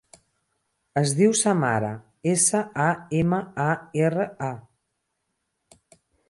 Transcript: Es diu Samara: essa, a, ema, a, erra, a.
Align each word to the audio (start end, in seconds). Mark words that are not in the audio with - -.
Es 1.01 1.11
diu 1.17 1.35
Samara: 1.39 1.91
essa, 2.31 2.61
a, 2.85 2.87
ema, 3.19 3.43
a, 3.67 3.69
erra, 4.07 4.27
a. 4.49 5.95